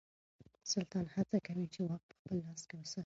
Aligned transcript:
سلطان 0.71 1.05
هڅه 1.15 1.37
کوي 1.47 1.65
چې 1.73 1.79
واک 1.87 2.01
په 2.09 2.13
خپل 2.19 2.35
لاس 2.45 2.61
کې 2.69 2.75
وساتي. 2.79 2.99